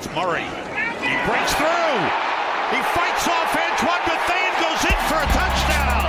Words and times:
That's 0.00 0.16
Murray. 0.16 0.44
He 0.44 1.12
breaks 1.28 1.52
through. 1.52 2.00
He 2.70 2.80
fights 2.94 3.28
off 3.28 3.54
Antoine 3.54 4.00
Bethune, 4.06 4.54
goes 4.62 4.84
in 4.86 4.96
for 5.10 5.20
a 5.20 5.26
touchdown. 5.26 6.08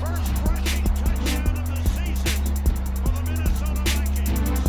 First 0.00 0.32
rushing 0.46 0.84
touchdown 0.84 1.58
of 1.58 1.66
the 1.68 1.76
season 1.90 2.32
for 3.02 3.12
the 3.12 3.22
Minnesota 3.30 3.84
Vikings. 3.84 4.64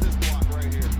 This 0.00 0.16
block 0.30 0.48
right 0.56 0.72
here. 0.72 0.90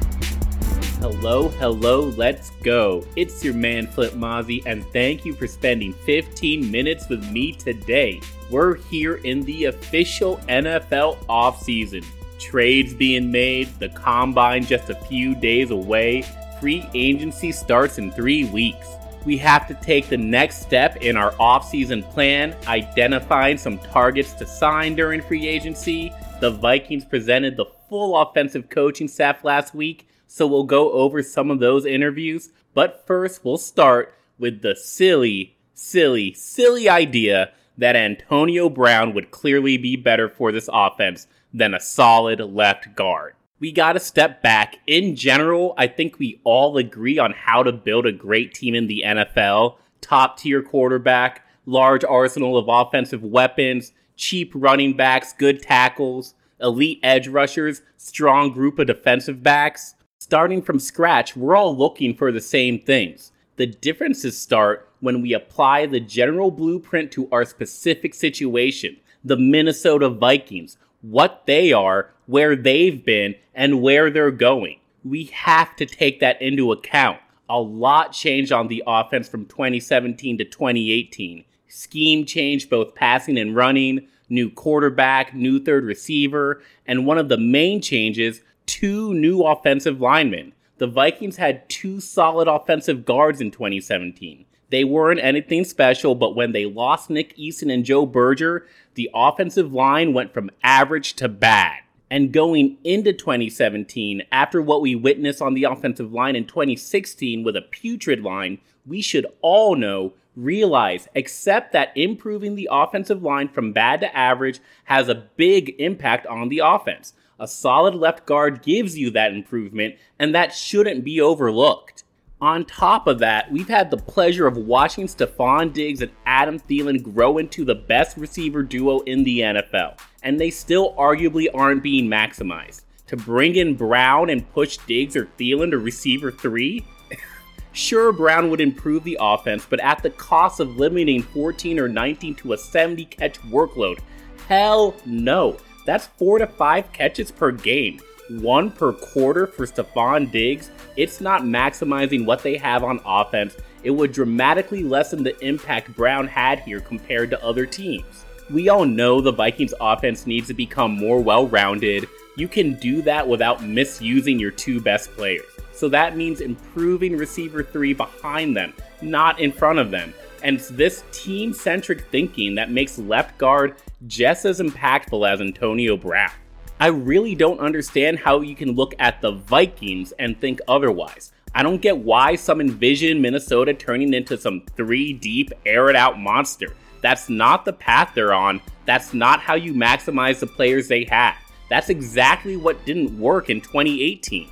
Hello, 1.01 1.49
hello, 1.49 2.01
let's 2.19 2.51
go. 2.63 3.03
It's 3.17 3.43
your 3.43 3.55
man 3.55 3.87
Flip 3.87 4.13
Mozzie, 4.13 4.63
and 4.67 4.85
thank 4.89 5.25
you 5.25 5.33
for 5.33 5.47
spending 5.47 5.95
15 5.95 6.71
minutes 6.71 7.09
with 7.09 7.27
me 7.33 7.53
today. 7.53 8.21
We're 8.51 8.75
here 8.75 9.15
in 9.25 9.43
the 9.45 9.65
official 9.65 10.37
NFL 10.49 11.25
offseason. 11.29 12.05
Trades 12.43 12.93
being 12.93 13.31
made, 13.31 13.69
the 13.79 13.89
combine 13.89 14.65
just 14.65 14.91
a 14.91 14.95
few 14.95 15.35
days 15.35 15.71
away, 15.71 16.23
free 16.61 16.85
agency 16.93 17.53
starts 17.53 17.99
in 17.99 18.11
three 18.11 18.45
weeks. 18.47 18.89
We 19.25 19.39
have 19.39 19.69
to 19.69 19.75
take 19.75 20.09
the 20.09 20.17
next 20.17 20.61
step 20.61 20.97
in 20.97 21.17
our 21.17 21.31
offseason 21.33 22.03
plan, 22.11 22.57
identifying 22.67 23.59
some 23.59 23.79
targets 23.79 24.33
to 24.35 24.47
sign 24.47 24.97
during 24.97 25.23
free 25.23 25.47
agency. 25.47 26.13
The 26.41 26.51
Vikings 26.51 27.05
presented 27.05 27.57
the 27.57 27.67
full 27.89 28.21
offensive 28.21 28.69
coaching 28.69 29.07
staff 29.07 29.45
last 29.45 29.73
week, 29.73 30.09
so 30.27 30.47
we'll 30.47 30.65
go 30.65 30.91
over 30.93 31.23
some 31.23 31.51
of 31.51 31.61
those 31.61 31.87
interviews. 31.87 32.51
But 32.75 33.07
first, 33.07 33.45
we'll 33.45 33.59
start 33.59 34.15
with 34.39 34.63
the 34.63 34.75
silly, 34.75 35.57
silly, 35.75 36.35
silly 36.35 36.89
idea 36.89 37.53
that 37.79 37.95
Antonio 37.97 38.69
Brown 38.69 39.15
would 39.15 39.31
clearly 39.31 39.77
be 39.77 39.95
better 39.95 40.29
for 40.29 40.51
this 40.51 40.69
offense 40.73 41.29
than 41.53 41.75
a 41.75 41.81
solid 41.81 42.41
left 42.41 42.95
guard. 42.95 43.35
We 43.59 43.71
got 43.71 43.93
to 43.93 44.01
step 44.01 44.43
back. 44.43 44.79
In 44.87 45.15
general, 45.15 45.75
I 45.79 45.87
think 45.87 46.19
we 46.19 46.41
all 46.43 46.77
agree 46.77 47.19
on 47.19 47.33
how 47.33 47.63
to 47.63 47.73
build 47.73 48.07
a 48.07 48.13
great 48.13 48.55
team 48.55 48.75
in 48.75 48.89
the 48.89 49.05
NFL. 49.07 49.77
Top 50.01 50.39
tier 50.39 50.63
quarterback, 50.63 51.47
large 51.65 52.05
arsenal 52.05 52.59
of 52.59 52.67
offensive 52.69 53.23
weapons, 53.23 53.93
cheap 54.17 54.51
running 54.55 54.97
backs, 54.97 55.33
good 55.33 55.63
tackles, 55.63 56.35
elite 56.61 56.99
edge 57.03 57.29
rushers, 57.29 57.83
strong 57.97 58.53
group 58.53 58.79
of 58.79 58.89
defensive 58.89 59.43
backs. 59.43 59.95
Starting 60.19 60.63
from 60.63 60.79
scratch, 60.79 61.37
we're 61.37 61.57
all 61.57 61.77
looking 61.77 62.15
for 62.15 62.33
the 62.33 62.41
same 62.41 62.79
things. 62.79 63.33
The 63.57 63.67
differences 63.67 64.39
start 64.39 64.89
when 65.01 65.21
we 65.21 65.35
apply 65.35 65.87
the 65.87 66.01
general 66.01 66.51
blueprint 66.51 67.13
to 67.13 67.29
our 67.31 67.45
specific 67.45 68.15
situation. 68.15 68.97
The 69.25 69.37
Minnesota 69.37 70.09
Vikings, 70.09 70.77
what 71.03 71.43
they 71.47 71.73
are, 71.73 72.11
where 72.27 72.57
they've 72.57 73.05
been, 73.05 73.35
and 73.55 73.83
where 73.83 74.11
they're 74.11 74.31
going. 74.31 74.79
We 75.05 75.25
have 75.27 75.77
to 75.77 75.87
take 75.87 76.21
that 76.21 76.41
into 76.41 76.73
account. 76.73 77.19
A 77.49 77.61
lot 77.61 78.13
changed 78.13 78.53
on 78.53 78.69
the 78.69 78.83
offense 78.87 79.29
from 79.29 79.47
2017 79.47 80.39
to 80.39 80.45
2018. 80.45 81.45
Scheme 81.69 82.25
change, 82.25 82.71
both 82.71 82.95
passing 82.95 83.37
and 83.39 83.55
running, 83.55 84.07
new 84.29 84.49
quarterback, 84.49 85.35
new 85.35 85.63
third 85.63 85.85
receiver, 85.85 86.63
and 86.87 87.07
one 87.07 87.19
of 87.19 87.29
the 87.29 87.39
main 87.39 87.83
changes, 87.83 88.41
two 88.67 89.13
new 89.15 89.43
offensive 89.43 90.01
linemen. 90.01 90.53
The 90.79 90.87
Vikings 90.87 91.37
had 91.37 91.69
two 91.69 92.01
solid 92.01 92.49
offensive 92.49 93.05
guards 93.05 93.41
in 93.41 93.51
2017. 93.51 94.47
They 94.73 94.85
weren't 94.85 95.21
anything 95.21 95.67
special, 95.67 96.15
but 96.15 96.35
when 96.35 96.53
they 96.53 96.65
lost 96.65 97.11
Nick 97.11 97.35
Easton 97.37 97.69
and 97.69 97.85
Joe 97.85 98.07
Berger, 98.07 98.67
the 98.95 99.11
offensive 99.13 99.75
line 99.75 100.15
went 100.15 100.33
from 100.33 100.51
average 100.65 101.13
to 101.17 101.29
bad. 101.29 101.81
And 102.11 102.33
going 102.33 102.79
into 102.83 103.13
2017, 103.13 104.23
after 104.33 104.63
what 104.63 104.81
we 104.81 104.95
witnessed 104.95 105.43
on 105.43 105.53
the 105.53 105.65
offensive 105.65 106.15
line 106.15 106.37
in 106.37 106.47
2016 106.47 107.45
with 107.45 107.55
a 107.55 107.61
putrid 107.61 108.23
line, 108.23 108.61
we 108.87 109.03
should 109.03 109.27
all 109.43 109.77
know, 109.77 110.15
realize, 110.35 111.07
accept 111.15 111.75
that 111.75 111.95
improving 111.95 112.55
the 112.55 112.71
offensive 112.73 113.23
line 113.23 113.49
from 113.49 113.75
bad 113.75 114.01
to 114.01 114.17
average 114.17 114.59
has 114.85 115.11
a 115.11 115.27
big 115.37 115.75
impact 115.81 116.27
on 116.29 116.49
the 116.49 116.63
offense. 116.65 117.13
A 117.39 117.47
solid 117.47 117.95
left 117.95 118.25
guard 118.25 118.63
gives 118.63 118.97
you 118.97 119.11
that 119.11 119.35
improvement, 119.35 119.97
and 120.19 120.35
that 120.35 120.55
shouldn't 120.55 121.05
be 121.05 121.21
overlooked. 121.21 122.05
On 122.43 122.65
top 122.65 123.07
of 123.07 123.21
that, 123.21 123.53
we've 123.53 123.69
had 123.69 123.89
the 123.89 123.97
pleasure 123.97 124.49
of 124.49 124.57
watching 124.57 125.07
Stefon 125.07 125.73
Diggs 125.73 126.03
and 126.03 126.11
Adam 126.27 126.59
Thielen 126.59 127.01
grow 127.01 127.39
into 127.39 127.65
the 127.65 127.77
best 127.77 128.17
receiver 128.17 128.65
duo 128.65 128.99
in 129.03 129.23
the 129.23 129.39
NFL, 129.39 129.97
and 130.25 130.41
they 130.41 130.51
still 130.51 130.93
arguably 130.95 131.47
aren't 131.55 131.85
being 131.85 132.09
maximized. 132.09 132.83
To 133.07 133.17
bring 133.17 133.55
in 133.55 133.77
Brown 133.77 134.29
and 134.29 134.51
push 134.53 134.77
Diggs 134.89 135.15
or 135.15 135.27
Thielen 135.39 135.71
to 135.71 135.79
receiver 135.79 136.33
3? 136.33 136.85
sure, 137.73 138.13
Brown 138.13 138.51
would 138.51 138.61
improve 138.61 139.05
the 139.05 139.19
offense, 139.21 139.65
but 139.65 139.79
at 139.79 140.03
the 140.03 140.11
cost 140.11 140.59
of 140.59 140.77
limiting 140.77 141.23
14 141.23 141.79
or 141.79 141.89
19 141.89 142.35
to 142.35 142.55
a 142.55 142.59
70 142.59 143.05
catch 143.05 143.41
workload. 143.43 144.01
Hell 144.49 144.97
no. 145.07 145.59
That's 145.87 146.09
4 146.19 146.41
to 146.41 146.49
5 146.49 146.93
catches 146.93 147.31
per 147.31 147.53
game 147.53 148.01
one 148.41 148.71
per 148.71 148.93
quarter 148.93 149.47
for 149.47 149.67
Stefon 149.67 150.31
Diggs, 150.31 150.71
it's 150.97 151.21
not 151.21 151.43
maximizing 151.43 152.25
what 152.25 152.43
they 152.43 152.57
have 152.57 152.85
on 152.85 153.01
offense. 153.05 153.57
It 153.83 153.91
would 153.91 154.13
dramatically 154.13 154.83
lessen 154.83 155.23
the 155.23 155.39
impact 155.45 155.95
Brown 155.95 156.27
had 156.27 156.61
here 156.61 156.81
compared 156.81 157.31
to 157.31 157.45
other 157.45 157.67
teams. 157.67 158.25
We 158.51 158.69
all 158.69 158.85
know 158.85 159.21
the 159.21 159.33
Vikings 159.33 159.75
offense 159.81 160.27
needs 160.27 160.49
to 160.49 160.55
become 160.55 160.93
more 160.93 161.21
well 161.21 161.47
rounded. 161.47 162.09
You 162.37 162.49
can 162.49 162.75
do 162.75 163.03
that 163.03 163.27
without 163.27 163.63
misusing 163.63 164.39
your 164.39 164.51
two 164.51 164.81
best 164.81 165.11
players. 165.13 165.45
So 165.73 165.89
that 165.89 166.17
means 166.17 166.41
improving 166.41 167.17
receiver 167.17 167.63
three 167.63 167.93
behind 167.93 168.57
them, 168.57 168.75
not 169.01 169.41
in 169.41 169.53
front 169.53 169.79
of 169.79 169.91
them. 169.91 170.15
And 170.43 170.57
it's 170.57 170.69
this 170.69 171.05
team 171.13 171.53
centric 171.53 172.09
thinking 172.11 172.55
that 172.57 172.71
makes 172.71 172.99
left 172.99 173.39
guard 173.39 173.77
just 174.07 174.45
as 174.45 174.61
impactful 174.61 175.29
as 175.29 175.41
Antonio 175.41 175.97
Brown. 175.97 176.31
I 176.81 176.89
really 176.89 177.35
don't 177.35 177.61
understand 177.61 178.19
how 178.19 178.41
you 178.41 178.57
can 178.57 178.73
look 178.73 178.95
at 178.99 179.21
the 179.21 179.33
Vikings 179.33 180.13
and 180.19 180.41
think 180.41 180.61
otherwise. 180.67 181.33
I 181.55 181.63
don't 181.63 181.83
get 181.83 181.99
why 181.99 182.35
some 182.37 182.61
envision 182.61 183.21
Minnesota 183.21 183.75
turning 183.75 184.15
into 184.15 184.39
some 184.39 184.63
three 184.77 185.13
deep, 185.13 185.53
air 185.67 185.91
it 185.91 185.97
out 185.97 186.19
monster. 186.19 186.75
That's 187.03 187.29
not 187.29 187.65
the 187.65 187.73
path 187.73 188.13
they're 188.15 188.33
on. 188.33 188.61
That's 188.87 189.13
not 189.13 189.41
how 189.41 189.55
you 189.55 189.75
maximize 189.75 190.41
the 190.41 190.47
players 190.47 190.89
they 190.89 191.05
have. 191.05 191.37
That's 191.69 191.91
exactly 191.91 192.57
what 192.57 192.85
didn't 192.85 193.19
work 193.19 193.51
in 193.51 193.61
2018. 193.61 194.49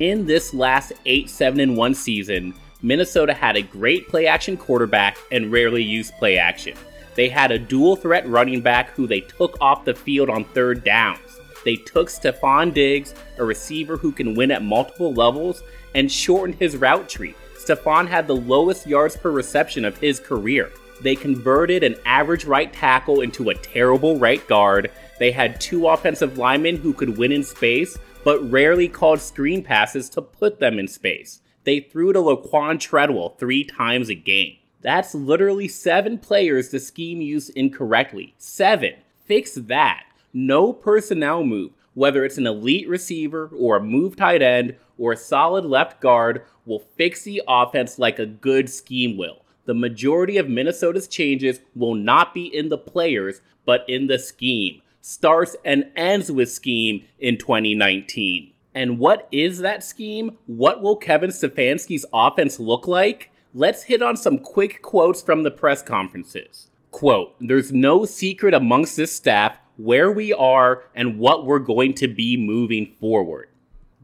In 0.00 0.26
this 0.26 0.54
last 0.54 0.92
8 1.04 1.28
7 1.28 1.76
1 1.76 1.94
season, 1.94 2.54
Minnesota 2.82 3.34
had 3.34 3.56
a 3.56 3.62
great 3.62 4.08
play 4.08 4.26
action 4.26 4.56
quarterback 4.56 5.18
and 5.30 5.52
rarely 5.52 5.82
used 5.82 6.14
play 6.14 6.38
action. 6.38 6.76
They 7.14 7.28
had 7.28 7.50
a 7.50 7.58
dual 7.58 7.96
threat 7.96 8.26
running 8.26 8.62
back 8.62 8.90
who 8.90 9.06
they 9.06 9.20
took 9.20 9.58
off 9.60 9.84
the 9.84 9.94
field 9.94 10.30
on 10.30 10.44
third 10.44 10.84
downs. 10.84 11.29
They 11.64 11.76
took 11.76 12.08
Stefon 12.08 12.72
Diggs, 12.72 13.14
a 13.38 13.44
receiver 13.44 13.96
who 13.96 14.12
can 14.12 14.34
win 14.34 14.50
at 14.50 14.62
multiple 14.62 15.12
levels, 15.12 15.62
and 15.94 16.10
shortened 16.10 16.58
his 16.58 16.76
route 16.76 17.08
tree. 17.08 17.34
Stefon 17.56 18.08
had 18.08 18.26
the 18.26 18.36
lowest 18.36 18.86
yards 18.86 19.16
per 19.16 19.30
reception 19.30 19.84
of 19.84 19.98
his 19.98 20.18
career. 20.18 20.70
They 21.02 21.14
converted 21.14 21.82
an 21.82 21.96
average 22.04 22.44
right 22.44 22.72
tackle 22.72 23.20
into 23.20 23.50
a 23.50 23.54
terrible 23.54 24.18
right 24.18 24.46
guard. 24.46 24.90
They 25.18 25.32
had 25.32 25.60
two 25.60 25.86
offensive 25.86 26.38
linemen 26.38 26.76
who 26.76 26.92
could 26.92 27.18
win 27.18 27.32
in 27.32 27.42
space, 27.42 27.98
but 28.24 28.50
rarely 28.50 28.88
called 28.88 29.20
screen 29.20 29.62
passes 29.62 30.08
to 30.10 30.22
put 30.22 30.60
them 30.60 30.78
in 30.78 30.88
space. 30.88 31.40
They 31.64 31.80
threw 31.80 32.12
to 32.12 32.20
Laquan 32.20 32.80
Treadwell 32.80 33.30
three 33.38 33.64
times 33.64 34.08
a 34.08 34.14
game. 34.14 34.56
That's 34.82 35.14
literally 35.14 35.68
seven 35.68 36.18
players 36.18 36.70
the 36.70 36.80
scheme 36.80 37.20
used 37.20 37.50
incorrectly. 37.50 38.34
Seven. 38.38 38.94
Fix 39.26 39.54
that 39.54 40.04
no 40.32 40.72
personnel 40.72 41.44
move, 41.44 41.72
whether 41.94 42.24
it's 42.24 42.38
an 42.38 42.46
elite 42.46 42.88
receiver 42.88 43.50
or 43.56 43.76
a 43.76 43.82
move 43.82 44.16
tight 44.16 44.42
end 44.42 44.76
or 44.98 45.12
a 45.12 45.16
solid 45.16 45.64
left 45.64 46.00
guard, 46.00 46.42
will 46.64 46.84
fix 46.96 47.22
the 47.22 47.42
offense 47.48 47.98
like 47.98 48.18
a 48.18 48.26
good 48.26 48.68
scheme 48.68 49.16
will. 49.16 49.44
The 49.66 49.74
majority 49.74 50.36
of 50.36 50.48
Minnesota's 50.48 51.06
changes 51.06 51.60
will 51.74 51.94
not 51.94 52.34
be 52.34 52.46
in 52.46 52.68
the 52.68 52.78
players, 52.78 53.40
but 53.64 53.84
in 53.88 54.06
the 54.06 54.18
scheme. 54.18 54.82
Starts 55.00 55.56
and 55.64 55.90
ends 55.96 56.30
with 56.30 56.50
scheme 56.50 57.04
in 57.18 57.38
2019. 57.38 58.52
And 58.74 58.98
what 58.98 59.28
is 59.32 59.58
that 59.58 59.82
scheme? 59.82 60.38
What 60.46 60.82
will 60.82 60.96
Kevin 60.96 61.30
Stefanski's 61.30 62.04
offense 62.12 62.60
look 62.60 62.86
like? 62.86 63.30
Let's 63.54 63.84
hit 63.84 64.02
on 64.02 64.16
some 64.16 64.38
quick 64.38 64.80
quotes 64.82 65.22
from 65.22 65.42
the 65.42 65.50
press 65.50 65.82
conferences. 65.82 66.68
Quote, 66.90 67.34
there's 67.40 67.72
no 67.72 68.04
secret 68.04 68.54
amongst 68.54 68.96
this 68.96 69.12
staff 69.12 69.56
where 69.84 70.10
we 70.10 70.32
are 70.32 70.84
and 70.94 71.18
what 71.18 71.46
we're 71.46 71.58
going 71.58 71.94
to 71.94 72.08
be 72.08 72.36
moving 72.36 72.94
forward. 73.00 73.48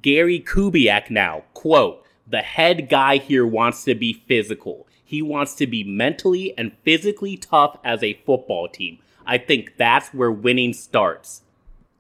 Gary 0.03 0.41
Kubiak 0.41 1.11
now, 1.11 1.45
quote, 1.55 2.05
the 2.27 2.43
head 2.43 2.89
guy 2.89 3.19
here 3.19 3.47
wants 3.47 3.85
to 3.85 3.95
be 3.95 4.13
physical. 4.27 4.87
He 5.05 5.23
wants 5.23 5.55
to 5.57 5.67
be 5.67 5.85
mentally 5.85 6.57
and 6.59 6.73
physically 6.83 7.37
tough 7.37 7.79
as 7.85 8.03
a 8.03 8.21
football 8.27 8.69
team. 8.69 8.99
I 9.25 9.39
think 9.39 9.77
that's 9.77 10.15
where 10.15 10.33
winning 10.33 10.73
starts. 10.73 11.43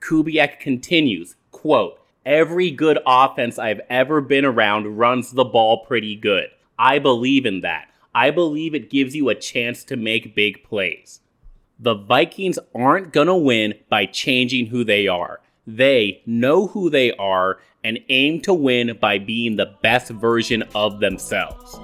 Kubiak 0.00 0.58
continues, 0.58 1.36
quote, 1.52 2.00
Every 2.24 2.72
good 2.72 2.98
offense 3.06 3.56
I've 3.56 3.80
ever 3.88 4.20
been 4.20 4.44
around 4.44 4.98
runs 4.98 5.30
the 5.30 5.44
ball 5.44 5.84
pretty 5.84 6.16
good. 6.16 6.48
I 6.76 6.98
believe 6.98 7.46
in 7.46 7.60
that. 7.60 7.88
I 8.12 8.32
believe 8.32 8.74
it 8.74 8.90
gives 8.90 9.14
you 9.14 9.28
a 9.28 9.34
chance 9.36 9.84
to 9.84 9.96
make 9.96 10.34
big 10.34 10.64
plays. 10.64 11.20
The 11.78 11.94
Vikings 11.94 12.58
aren't 12.74 13.12
going 13.12 13.26
to 13.26 13.34
win 13.34 13.74
by 13.90 14.06
changing 14.06 14.68
who 14.68 14.82
they 14.82 15.06
are. 15.08 15.40
They 15.66 16.22
know 16.24 16.68
who 16.68 16.88
they 16.88 17.12
are 17.12 17.58
and 17.84 17.98
aim 18.08 18.40
to 18.42 18.54
win 18.54 18.96
by 18.98 19.18
being 19.18 19.56
the 19.56 19.74
best 19.82 20.10
version 20.10 20.64
of 20.74 21.00
themselves. 21.00 21.78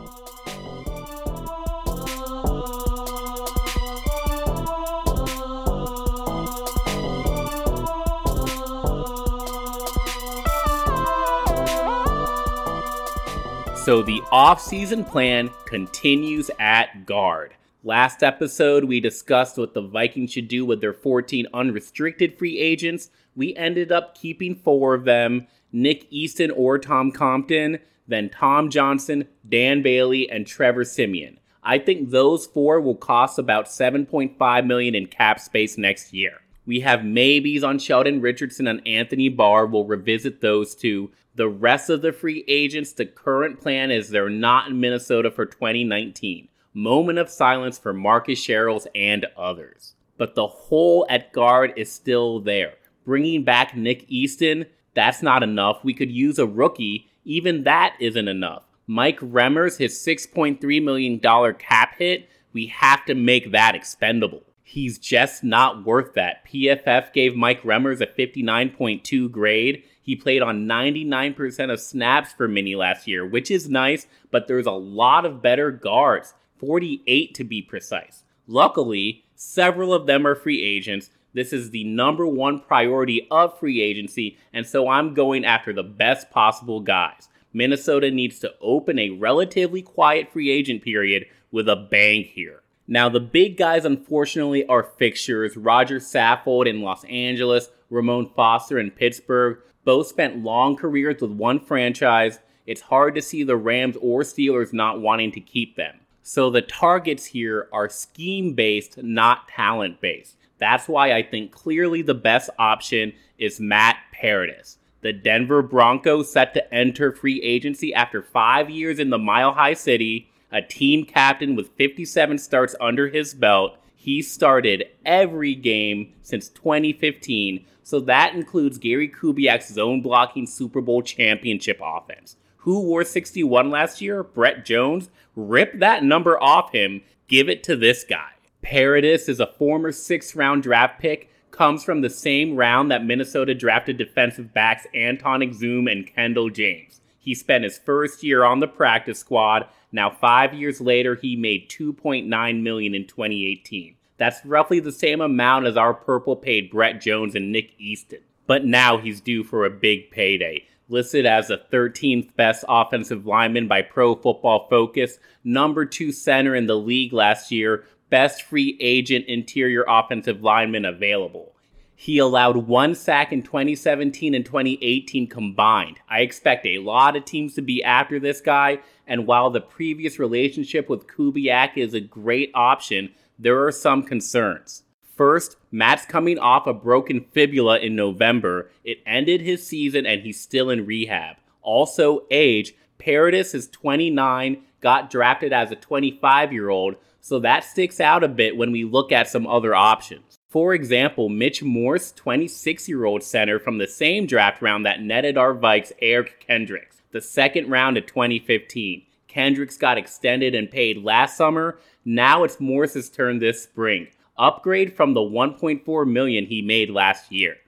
So 13.84 14.00
the 14.00 14.22
off-season 14.30 15.04
plan 15.04 15.50
continues 15.66 16.50
at 16.58 17.04
guard. 17.04 17.52
Last 17.84 18.23
episode, 18.23 18.84
we 18.84 19.00
discussed 19.00 19.58
what 19.58 19.75
the 19.75 19.82
Vikings 19.82 20.31
should 20.31 20.46
do 20.46 20.64
with 20.64 20.81
their 20.81 20.93
14 20.93 21.49
unrestricted 21.52 22.38
free 22.38 22.56
agents. 22.56 23.11
We 23.34 23.56
ended 23.56 23.90
up 23.90 24.17
keeping 24.17 24.55
four 24.55 24.94
of 24.94 25.05
them 25.05 25.49
Nick 25.73 26.06
Easton 26.08 26.52
or 26.52 26.79
Tom 26.79 27.11
Compton, 27.11 27.81
then 28.06 28.31
Tom 28.31 28.70
Johnson, 28.70 29.26
Dan 29.49 29.82
Bailey, 29.82 30.31
and 30.31 30.46
Trevor 30.46 30.84
Siemian. 30.84 31.40
I 31.64 31.79
think 31.79 32.11
those 32.11 32.46
four 32.46 32.81
will 32.81 32.94
cost 32.94 33.37
about 33.37 33.67
7.5 33.67 34.67
million 34.67 34.94
in 34.94 35.06
cap 35.06 35.40
space 35.40 35.76
next 35.76 36.12
year. 36.12 36.43
We 36.64 36.81
have 36.81 37.05
maybes 37.05 37.64
on 37.64 37.81
Sheldon 37.81 38.20
Richardson 38.20 38.69
and 38.69 38.87
Anthony 38.87 39.28
Barr. 39.28 39.67
We'll 39.67 39.87
revisit 39.87 40.40
those 40.40 40.76
two. 40.76 41.11
The 41.35 41.49
rest 41.49 41.90
of 41.90 42.02
the 42.02 42.12
free 42.12 42.44
agents, 42.46 42.93
the 42.93 43.06
current 43.06 43.61
plan 43.61 43.90
is 43.90 44.08
they're 44.08 44.31
not 44.31 44.69
in 44.69 44.78
Minnesota 44.78 45.32
for 45.32 45.46
2019. 45.46 46.49
Moment 46.74 47.19
of 47.19 47.28
silence 47.28 47.78
for 47.78 47.92
Marcus 47.92 48.40
Sherels 48.40 48.86
and 48.94 49.26
others. 49.36 49.94
But 50.16 50.34
the 50.34 50.46
hole 50.46 51.06
at 51.10 51.32
guard 51.32 51.74
is 51.76 51.92
still 51.92 52.40
there. 52.40 52.74
Bringing 53.04 53.44
back 53.44 53.76
Nick 53.76 54.04
Easton, 54.08 54.66
that's 54.94 55.22
not 55.22 55.42
enough. 55.42 55.84
We 55.84 55.92
could 55.92 56.10
use 56.10 56.38
a 56.38 56.46
rookie. 56.46 57.10
Even 57.24 57.64
that 57.64 57.96
isn't 58.00 58.28
enough. 58.28 58.62
Mike 58.86 59.20
Remmers, 59.20 59.78
his 59.78 59.94
$6.3 59.98 60.82
million 60.82 61.20
cap 61.58 61.94
hit, 61.98 62.28
we 62.52 62.66
have 62.66 63.04
to 63.06 63.14
make 63.14 63.52
that 63.52 63.75
expendable. 63.75 64.42
He's 64.62 64.98
just 64.98 65.44
not 65.44 65.84
worth 65.84 66.14
that. 66.14 66.46
PFF 66.46 67.12
gave 67.12 67.36
Mike 67.36 67.62
Remmers 67.62 68.00
a 68.00 68.06
59.2 68.06 69.30
grade. 69.30 69.82
He 70.02 70.16
played 70.16 70.42
on 70.42 70.66
99% 70.66 71.70
of 71.70 71.80
snaps 71.80 72.32
for 72.32 72.48
Mini 72.48 72.75
last 72.75 73.06
year, 73.06 73.26
which 73.26 73.50
is 73.50 73.68
nice, 73.68 74.06
but 74.30 74.48
there's 74.48 74.66
a 74.66 74.72
lot 74.72 75.26
of 75.26 75.42
better 75.42 75.70
guards, 75.70 76.34
48 76.62 77.35
to 77.35 77.43
be 77.43 77.61
precise. 77.61 78.23
Luckily, 78.47 79.25
several 79.35 79.93
of 79.93 80.06
them 80.06 80.25
are 80.25 80.37
free 80.37 80.62
agents. 80.62 81.11
This 81.35 81.53
is 81.53 81.70
the 81.70 81.82
number 81.82 82.25
one 82.25 82.61
priority 82.61 83.26
of 83.32 83.59
free 83.59 83.82
agency, 83.82 84.38
and 84.53 84.64
so 84.64 84.88
I'm 84.88 85.12
going 85.12 85.44
after 85.44 85.73
the 85.73 85.82
best 85.82 86.31
possible 86.31 86.79
guys. 86.79 87.29
Minnesota 87.53 88.12
needs 88.12 88.38
to 88.38 88.55
open 88.61 89.00
a 89.00 89.11
relatively 89.11 89.82
quiet 89.82 90.32
free 90.32 90.50
agent 90.50 90.82
period 90.82 91.26
with 91.50 91.69
a 91.69 91.75
bang 91.75 92.23
here. 92.23 92.62
Now, 92.87 93.09
the 93.09 93.20
big 93.20 93.56
guys, 93.56 93.85
unfortunately, 93.85 94.64
are 94.67 94.85
fixtures. 94.85 95.56
Rodger 95.56 95.99
Saffold 95.99 96.69
in 96.69 96.82
Los 96.82 97.03
Angeles, 97.05 97.70
Ramon 97.91 98.31
Foster 98.37 98.79
in 98.79 98.93
Pittsburgh. 98.93 99.59
Both 99.85 100.06
spent 100.06 100.44
long 100.44 100.76
careers 100.76 101.20
with 101.20 101.32
one 101.32 101.59
franchise. 101.59 102.38
It's 102.67 102.82
hard 102.82 103.17
to 103.17 103.23
see 103.23 103.43
the 103.43 103.56
Rams 103.56 103.97
or 104.00 104.23
Steelers 104.23 104.73
not 104.73 105.00
wanting 105.00 105.32
to 105.32 105.41
keep 105.41 105.75
them. 105.75 105.99
So 106.22 106.50
the 106.50 106.62
targets 106.62 107.26
here 107.26 107.69
are 107.72 107.88
scheme 107.88 108.54
based, 108.54 109.02
not 109.02 109.48
talent 109.48 110.00
based. 110.00 110.36
That's 110.58 110.88
why 110.88 111.12
I 111.12 111.22
think 111.22 111.52
clearly 111.52 112.02
the 112.02 112.14
best 112.14 112.50
option 112.58 113.12
is 113.38 113.58
Matt 113.58 113.96
Paradis. 114.12 114.78
The 115.00 115.12
Denver 115.12 115.62
Broncos 115.62 116.32
set 116.32 116.54
to 116.54 116.72
enter 116.74 117.10
free 117.12 117.42
agency 117.42 117.92
after 117.92 118.22
five 118.22 118.70
years 118.70 119.00
in 119.00 119.10
the 119.10 119.19
Mile 119.19 119.52
High 119.52 119.74
City 119.74 120.28
a 120.52 120.60
team 120.60 121.04
captain 121.04 121.56
with 121.56 121.70
57 121.76 122.38
starts 122.38 122.76
under 122.78 123.08
his 123.08 123.34
belt. 123.34 123.78
He 123.96 124.20
started 124.20 124.84
every 125.04 125.54
game 125.54 126.12
since 126.22 126.48
2015, 126.50 127.64
so 127.82 128.00
that 128.00 128.34
includes 128.34 128.78
Gary 128.78 129.08
Kubiak's 129.08 129.72
zone 129.72 130.02
blocking 130.02 130.46
Super 130.46 130.80
Bowl 130.80 131.02
championship 131.02 131.80
offense. 131.82 132.36
Who 132.62 132.81
wore 132.82 133.05
61 133.05 133.70
last 133.70 134.00
year? 134.00 134.23
Brett 134.23 134.64
Jones? 134.64 135.11
Rip 135.37 135.79
that 135.79 136.03
number 136.03 136.43
off 136.43 136.73
him, 136.73 137.03
give 137.29 137.49
it 137.49 137.62
to 137.64 137.76
this 137.76 138.05
guy. 138.05 138.31
Paradis 138.61 139.29
is 139.29 139.41
a 139.41 139.47
former 139.47 139.93
sixth 139.93 140.37
round 140.37 140.62
draft 140.62 141.00
pick, 141.00 141.31
comes 141.50 141.85
from 141.85 142.00
the 142.00 142.11
same 142.11 142.56
round 142.56 142.91
that 142.91 143.05
Minnesota 143.05 143.55
drafted 143.55 143.99
defensive 143.99 144.53
backs 144.53 144.87
Antone 144.94 145.41
Exum 145.41 145.91
and 145.91 146.06
Kendall 146.06 146.50
James. 146.50 147.00
He 147.19 147.35
spent 147.35 147.64
his 147.64 147.79
first 147.79 148.23
year 148.23 148.44
on 148.44 148.61
the 148.61 148.69
practice 148.69 149.19
squad 149.19 149.69
now, 149.93 150.09
five 150.09 150.55
years 150.55 150.81
later, 150.81 151.14
he 151.14 151.37
made 151.37 151.69
2.9 151.69 152.62
million 152.62 152.94
in 152.94 153.06
2018. 153.06 153.94
That's 154.17 154.44
roughly 154.44 154.81
the 154.81 154.91
same 154.91 155.20
amount 155.20 155.67
as 155.67 155.76
our 155.76 155.93
purple 155.93 156.35
paid 156.35 156.70
Brett 156.70 157.00
Jones 157.00 157.35
and 157.35 157.53
Nick 157.53 157.73
Easton. 157.79 158.20
But 158.47 158.64
now 158.64 158.97
he's 158.97 159.20
due 159.20 159.44
for 159.44 159.64
a 159.64 159.70
big 159.70 160.11
payday. 160.11 160.67
Listed 160.92 161.24
as 161.24 161.48
the 161.48 161.56
13th 161.72 162.36
best 162.36 162.66
offensive 162.68 163.24
lineman 163.24 163.66
by 163.66 163.80
Pro 163.80 164.14
Football 164.14 164.66
Focus, 164.68 165.18
number 165.42 165.86
two 165.86 166.12
center 166.12 166.54
in 166.54 166.66
the 166.66 166.76
league 166.76 167.14
last 167.14 167.50
year, 167.50 167.86
best 168.10 168.42
free 168.42 168.76
agent 168.78 169.24
interior 169.24 169.86
offensive 169.88 170.42
lineman 170.42 170.84
available. 170.84 171.54
He 171.94 172.18
allowed 172.18 172.68
one 172.68 172.94
sack 172.94 173.32
in 173.32 173.42
2017 173.42 174.34
and 174.34 174.44
2018 174.44 175.28
combined. 175.28 175.98
I 176.10 176.20
expect 176.20 176.66
a 176.66 176.80
lot 176.80 177.16
of 177.16 177.24
teams 177.24 177.54
to 177.54 177.62
be 177.62 177.82
after 177.82 178.20
this 178.20 178.42
guy, 178.42 178.80
and 179.06 179.26
while 179.26 179.48
the 179.48 179.62
previous 179.62 180.18
relationship 180.18 180.90
with 180.90 181.06
Kubiak 181.06 181.78
is 181.78 181.94
a 181.94 182.00
great 182.00 182.50
option, 182.54 183.14
there 183.38 183.64
are 183.64 183.72
some 183.72 184.02
concerns. 184.02 184.82
First, 185.17 185.56
Matt's 185.70 186.06
coming 186.06 186.38
off 186.38 186.67
a 186.67 186.75
broken 186.75 187.25
fibula 187.32 187.79
in 187.79 187.94
November. 187.94 188.71
It 188.85 188.99
ended 189.07 189.40
his 189.40 189.66
season 189.66 190.07
and 190.07 190.23
he's 190.23 190.40
still 190.40 190.71
in 190.71 190.87
rehab. 190.87 191.37
Also, 191.62 192.26
age. 192.31 192.75
Paradis 192.99 193.54
is 193.54 193.69
29, 193.69 194.62
got 194.81 195.11
drafted 195.11 195.52
as 195.52 195.71
a 195.71 195.76
25 195.76 196.52
year 196.52 196.69
old, 196.69 196.95
so 197.21 197.40
that 197.40 197.64
sticks 197.64 198.00
out 198.00 198.23
a 198.23 198.28
bit 198.28 198.57
when 198.57 198.71
we 198.71 198.85
look 198.85 199.11
at 199.11 199.28
some 199.28 199.47
other 199.47 199.75
options. 199.75 200.37
For 200.49 200.73
example, 200.73 201.28
Mitch 201.28 201.62
Morse, 201.62 202.12
26 202.12 202.88
year 202.88 203.04
old 203.04 203.23
center 203.23 203.59
from 203.59 203.78
the 203.78 203.88
same 203.88 204.26
draft 204.26 204.62
round 204.62 204.87
that 204.87 205.02
netted 205.02 205.37
our 205.37 205.54
Vikes 205.54 205.92
Eric 206.00 206.45
Kendricks 206.47 206.92
the 207.12 207.21
second 207.21 207.71
round 207.71 207.97
of 207.97 208.07
2015. 208.07 209.02
Kendricks 209.28 209.76
got 209.76 209.99
extended 209.99 210.54
and 210.54 210.71
paid 210.71 211.04
last 211.04 211.37
summer. 211.37 211.78
Now 212.04 212.42
it's 212.42 212.61
Morse's 212.61 213.09
turn 213.09 213.38
this 213.38 213.62
spring. 213.62 214.09
Upgrade 214.42 214.96
from 214.96 215.14
the 215.14 215.20
1.4 215.20 216.11
million 216.11 216.46
he 216.46 216.62
made 216.62 216.90
last 216.90 217.30
year. 217.30 217.58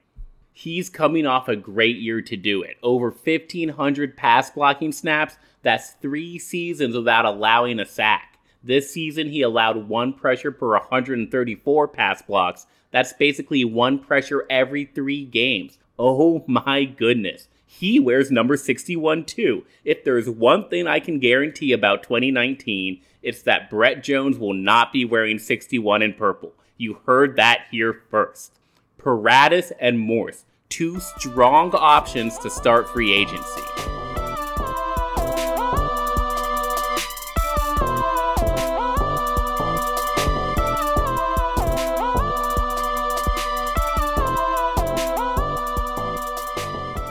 He's 0.52 0.88
coming 0.88 1.24
off 1.24 1.46
a 1.46 1.54
great 1.54 1.98
year 1.98 2.20
to 2.22 2.36
do 2.36 2.64
it. 2.64 2.78
Over 2.82 3.10
1500 3.10 4.16
pass 4.16 4.50
blocking 4.50 4.90
snaps. 4.90 5.36
That's 5.62 5.92
3 6.02 6.36
seasons 6.40 6.96
without 6.96 7.26
allowing 7.26 7.78
a 7.78 7.86
sack. 7.86 8.40
This 8.60 8.90
season 8.90 9.28
he 9.28 9.40
allowed 9.40 9.88
one 9.88 10.14
pressure 10.14 10.50
per 10.50 10.70
134 10.70 11.86
pass 11.86 12.22
blocks. 12.22 12.66
That's 12.90 13.12
basically 13.12 13.64
one 13.64 14.00
pressure 14.00 14.44
every 14.50 14.84
3 14.84 15.26
games. 15.26 15.78
Oh 15.96 16.44
my 16.48 16.82
goodness 16.82 17.46
he 17.66 17.98
wears 17.98 18.30
number 18.30 18.56
61 18.56 19.24
too. 19.24 19.64
If 19.84 20.04
there's 20.04 20.28
one 20.28 20.68
thing 20.68 20.86
I 20.86 21.00
can 21.00 21.18
guarantee 21.18 21.72
about 21.72 22.04
2019, 22.04 23.00
it's 23.22 23.42
that 23.42 23.68
Brett 23.68 24.04
Jones 24.04 24.38
will 24.38 24.54
not 24.54 24.92
be 24.92 25.04
wearing 25.04 25.38
61 25.38 26.02
in 26.02 26.14
purple. 26.14 26.52
You 26.76 26.98
heard 27.06 27.36
that 27.36 27.66
here 27.70 28.02
first. 28.10 28.52
Paradis 28.98 29.72
and 29.78 29.98
Morse, 29.98 30.44
two 30.68 30.98
strong 30.98 31.72
options 31.72 32.36
to 32.38 32.50
start 32.50 32.88
free 32.88 33.12
agency. 33.12 33.62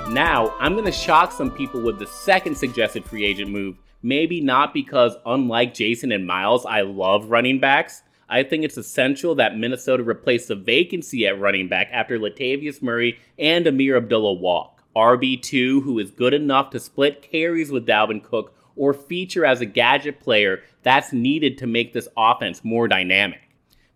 Now, 0.09 0.53
I'm 0.59 0.73
going 0.73 0.85
to 0.85 0.91
shock 0.91 1.31
some 1.31 1.49
people 1.49 1.81
with 1.81 1.99
the 1.99 2.05
second 2.05 2.55
suggested 2.55 3.05
free 3.05 3.23
agent 3.23 3.49
move. 3.49 3.77
Maybe 4.03 4.41
not 4.41 4.73
because, 4.73 5.15
unlike 5.25 5.73
Jason 5.73 6.11
and 6.11 6.27
Miles, 6.27 6.65
I 6.65 6.81
love 6.81 7.31
running 7.31 7.59
backs. 7.59 8.03
I 8.29 8.43
think 8.43 8.63
it's 8.63 8.77
essential 8.77 9.35
that 9.35 9.57
Minnesota 9.57 10.03
replace 10.03 10.47
the 10.47 10.55
vacancy 10.55 11.27
at 11.27 11.39
running 11.39 11.67
back 11.67 11.89
after 11.91 12.17
Latavius 12.17 12.81
Murray 12.81 13.19
and 13.37 13.65
Ameer 13.65 13.97
Abdullah 13.97 14.33
walk. 14.33 14.83
RB2 14.95 15.83
who 15.83 15.99
is 15.99 16.11
good 16.11 16.33
enough 16.33 16.69
to 16.69 16.79
split 16.79 17.21
carries 17.21 17.71
with 17.71 17.87
Dalvin 17.87 18.23
Cook 18.23 18.55
or 18.75 18.93
feature 18.93 19.45
as 19.45 19.61
a 19.61 19.65
gadget 19.65 20.19
player 20.19 20.61
that's 20.83 21.13
needed 21.13 21.57
to 21.57 21.67
make 21.67 21.93
this 21.93 22.07
offense 22.17 22.63
more 22.63 22.87
dynamic. 22.87 23.39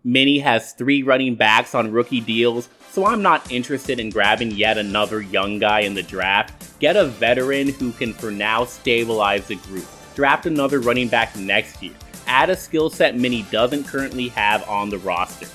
Mini 0.04 0.38
has 0.38 0.72
three 0.72 1.02
running 1.02 1.34
backs 1.34 1.74
on 1.74 1.92
rookie 1.92 2.20
deals, 2.20 2.68
so 2.90 3.04
I'm 3.04 3.20
not 3.20 3.50
interested 3.50 4.00
in 4.00 4.10
grabbing 4.10 4.52
yet 4.52 4.78
another 4.78 5.20
young 5.20 5.58
guy 5.58 5.80
in 5.80 5.94
the 5.94 6.02
draft. 6.02 6.78
Get 6.78 6.96
a 6.96 7.06
veteran 7.06 7.68
who 7.68 7.92
can 7.92 8.12
for 8.12 8.30
now 8.30 8.64
stabilize 8.64 9.48
the 9.48 9.56
group. 9.56 9.86
Draft 10.14 10.46
another 10.46 10.80
running 10.80 11.08
back 11.08 11.36
next 11.36 11.82
year. 11.82 11.94
Add 12.28 12.50
a 12.50 12.56
skill 12.56 12.90
set 12.90 13.16
Mini 13.16 13.42
doesn't 13.50 13.84
currently 13.84 14.28
have 14.28 14.68
on 14.68 14.90
the 14.90 14.98
roster. 14.98 15.48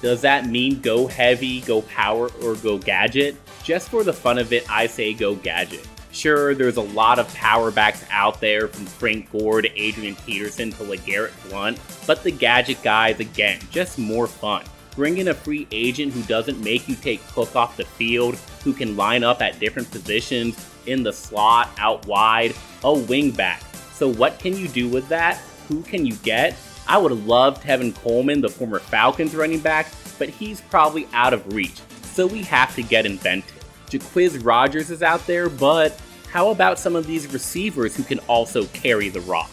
Does 0.00 0.22
that 0.22 0.46
mean 0.46 0.80
go 0.80 1.06
heavy, 1.06 1.60
go 1.60 1.82
power, 1.82 2.30
or 2.42 2.56
go 2.56 2.78
gadget? 2.78 3.36
Just 3.62 3.90
for 3.90 4.02
the 4.02 4.12
fun 4.12 4.38
of 4.38 4.52
it, 4.52 4.68
I 4.70 4.86
say 4.86 5.12
go 5.12 5.34
gadget. 5.34 5.86
Sure, 6.12 6.54
there's 6.54 6.78
a 6.78 6.82
lot 6.82 7.18
of 7.18 7.32
power 7.34 7.70
backs 7.70 8.04
out 8.10 8.40
there 8.40 8.68
from 8.68 8.86
Frank 8.86 9.30
Gore 9.32 9.62
to 9.62 9.80
Adrian 9.80 10.14
Peterson 10.24 10.70
to 10.72 10.84
LeGarrette 10.84 11.32
Blunt, 11.48 11.78
but 12.06 12.22
the 12.22 12.30
gadget 12.30 12.82
guys, 12.82 13.20
again, 13.20 13.60
just 13.70 13.98
more 13.98 14.26
fun. 14.26 14.64
Bring 14.94 15.18
in 15.18 15.28
a 15.28 15.34
free 15.34 15.66
agent 15.72 16.12
who 16.12 16.22
doesn't 16.22 16.62
make 16.62 16.88
you 16.88 16.94
take 16.94 17.26
Cook 17.28 17.56
off 17.56 17.76
the 17.76 17.84
field, 17.84 18.36
who 18.62 18.72
can 18.72 18.96
line 18.96 19.24
up 19.24 19.42
at 19.42 19.58
different 19.58 19.90
positions, 19.90 20.56
in 20.86 21.02
the 21.02 21.12
slot, 21.12 21.70
out 21.78 22.06
wide, 22.06 22.52
a 22.82 22.94
wingback. 22.94 23.60
So, 23.92 24.12
what 24.12 24.38
can 24.38 24.56
you 24.56 24.68
do 24.68 24.88
with 24.88 25.08
that? 25.08 25.40
Who 25.68 25.82
can 25.82 26.04
you 26.06 26.14
get? 26.16 26.56
I 26.86 26.98
would 26.98 27.10
have 27.10 27.26
loved 27.26 27.62
Tevin 27.62 27.94
Coleman, 27.94 28.40
the 28.40 28.48
former 28.48 28.78
Falcons 28.78 29.34
running 29.34 29.60
back, 29.60 29.90
but 30.18 30.28
he's 30.28 30.60
probably 30.60 31.08
out 31.12 31.32
of 31.32 31.52
reach. 31.52 31.80
So, 32.02 32.26
we 32.26 32.42
have 32.42 32.74
to 32.76 32.82
get 32.82 33.06
inventive. 33.06 33.64
Jacquizz 33.88 34.44
Rodgers 34.44 34.90
is 34.90 35.02
out 35.02 35.26
there, 35.26 35.48
but 35.48 35.98
how 36.30 36.50
about 36.50 36.78
some 36.78 36.96
of 36.96 37.06
these 37.06 37.32
receivers 37.32 37.96
who 37.96 38.02
can 38.02 38.18
also 38.20 38.66
carry 38.66 39.08
the 39.08 39.20
rock? 39.22 39.50